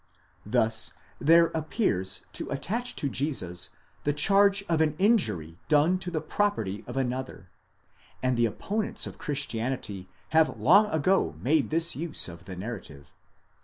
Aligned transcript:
Thus 0.47 0.93
there 1.19 1.51
appears 1.53 2.25
to 2.33 2.49
attach 2.49 2.95
to 2.95 3.07
Jesus 3.07 3.69
the 4.03 4.13
charge 4.13 4.63
of 4.67 4.81
an 4.81 4.93
injury 4.97 5.59
done 5.67 5.99
to 5.99 6.09
the 6.09 6.19
property 6.21 6.83
of 6.87 6.97
another, 6.97 7.51
and 8.23 8.35
the 8.35 8.47
opponents 8.47 9.05
of 9.05 9.19
Christianity 9.19 10.07
have 10.29 10.57
long 10.57 10.87
ago 10.89 11.35
made 11.39 11.69
this 11.69 11.95
use 11.95 12.27
of 12.27 12.45
the 12.45 12.55
narrative. 12.55 13.13